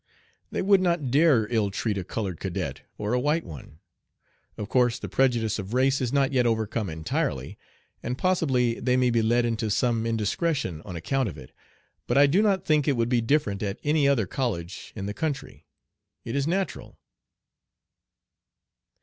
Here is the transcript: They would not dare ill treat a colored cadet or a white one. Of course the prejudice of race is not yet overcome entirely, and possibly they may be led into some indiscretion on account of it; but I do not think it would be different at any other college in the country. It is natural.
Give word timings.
They 0.51 0.63
would 0.63 0.81
not 0.81 1.11
dare 1.11 1.47
ill 1.53 1.69
treat 1.69 1.95
a 1.95 2.03
colored 2.03 2.39
cadet 2.39 2.81
or 2.97 3.13
a 3.13 3.19
white 3.19 3.43
one. 3.45 3.77
Of 4.57 4.67
course 4.67 4.97
the 4.97 5.07
prejudice 5.07 5.59
of 5.59 5.75
race 5.75 6.01
is 6.01 6.11
not 6.11 6.31
yet 6.33 6.47
overcome 6.47 6.89
entirely, 6.89 7.59
and 8.01 8.17
possibly 8.17 8.79
they 8.79 8.97
may 8.97 9.11
be 9.11 9.21
led 9.21 9.45
into 9.45 9.69
some 9.69 10.07
indiscretion 10.07 10.81
on 10.85 10.95
account 10.95 11.29
of 11.29 11.37
it; 11.37 11.51
but 12.07 12.17
I 12.17 12.25
do 12.25 12.41
not 12.41 12.65
think 12.65 12.87
it 12.87 12.97
would 12.97 13.09
be 13.09 13.21
different 13.21 13.61
at 13.61 13.77
any 13.83 14.07
other 14.07 14.25
college 14.25 14.91
in 14.95 15.05
the 15.05 15.13
country. 15.13 15.67
It 16.25 16.35
is 16.35 16.47
natural. 16.47 16.97